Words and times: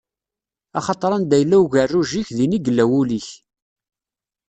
Axaṭer 0.79 1.11
anda 1.15 1.35
yella 1.39 1.57
ugerruj-ik, 1.63 2.27
dinna 2.37 2.55
i 2.57 2.59
yella 2.65 2.83
wul-ik. 2.89 3.29